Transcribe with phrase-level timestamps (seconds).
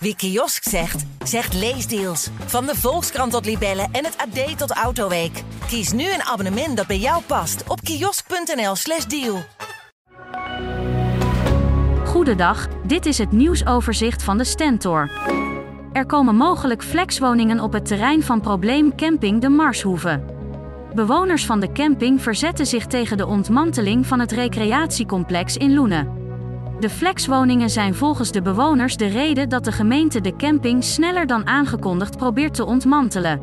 [0.00, 2.28] Wie kiosk zegt, zegt leesdeals.
[2.46, 5.42] Van de Volkskrant tot Libellen en het AD tot Autoweek.
[5.66, 9.42] Kies nu een abonnement dat bij jou past op kiosk.nl/slash deal.
[12.04, 15.10] Goedendag, dit is het nieuwsoverzicht van de Stentor.
[15.92, 20.24] Er komen mogelijk flexwoningen op het terrein van probleem camping de Marshoeve.
[20.94, 26.17] Bewoners van de camping verzetten zich tegen de ontmanteling van het recreatiecomplex in Loenen.
[26.80, 31.46] De flexwoningen zijn volgens de bewoners de reden dat de gemeente de camping sneller dan
[31.46, 33.40] aangekondigd probeert te ontmantelen.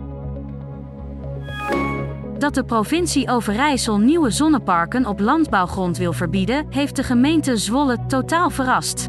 [2.38, 8.50] Dat de provincie Overijssel nieuwe zonneparken op landbouwgrond wil verbieden, heeft de gemeente Zwolle totaal
[8.50, 9.08] verrast.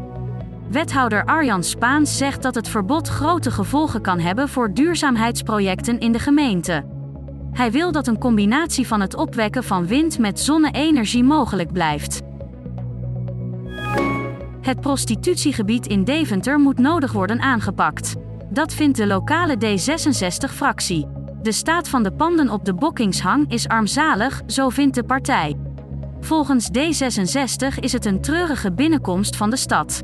[0.69, 6.19] Wethouder Arjan Spaans zegt dat het verbod grote gevolgen kan hebben voor duurzaamheidsprojecten in de
[6.19, 6.85] gemeente.
[7.51, 12.26] Hij wil dat een combinatie van het opwekken van wind met zonne-energie mogelijk blijft.
[14.67, 18.15] Het prostitutiegebied in Deventer moet nodig worden aangepakt.
[18.49, 21.07] Dat vindt de lokale D66-fractie.
[21.41, 25.55] De staat van de panden op de Bokkingshang is armzalig, zo vindt de partij.
[26.19, 30.01] Volgens D66 is het een treurige binnenkomst van de stad.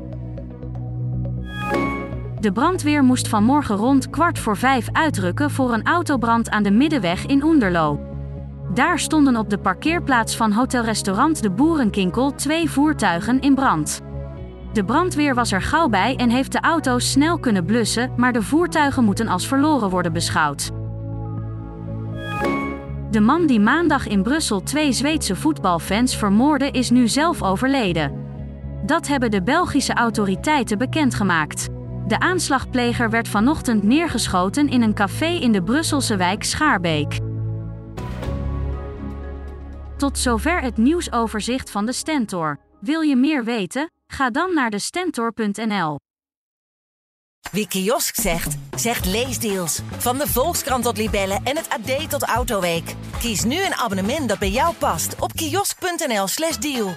[2.40, 7.26] De brandweer moest vanmorgen rond kwart voor vijf uitrukken voor een autobrand aan de Middenweg
[7.26, 8.00] in Oenderlo.
[8.74, 14.00] Daar stonden op de parkeerplaats van hotelrestaurant De Boerenkinkel twee voertuigen in brand.
[14.74, 18.42] De brandweer was er gauw bij en heeft de auto's snel kunnen blussen, maar de
[18.42, 20.70] voertuigen moeten als verloren worden beschouwd.
[23.10, 28.12] De man die maandag in Brussel twee Zweedse voetbalfans vermoordde is nu zelf overleden.
[28.86, 31.68] Dat hebben de Belgische autoriteiten bekendgemaakt.
[32.06, 37.18] De aanslagpleger werd vanochtend neergeschoten in een café in de Brusselse wijk Schaarbeek.
[39.96, 42.58] Tot zover het nieuwsoverzicht van de Stentor.
[42.84, 43.90] Wil je meer weten?
[44.06, 45.98] Ga dan naar de Stentor.nl.
[47.50, 49.80] Wie kiosk zegt, zegt leesdeals.
[49.98, 52.94] Van de Volkskrant tot Libellen en het AD tot Autoweek.
[53.18, 56.96] Kies nu een abonnement dat bij jou past op kiosk.nl/slash deal.